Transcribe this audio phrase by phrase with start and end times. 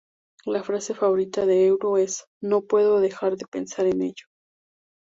[0.45, 4.25] La frase favorita de Eru es "¡No puedo dejar de pensar en ello!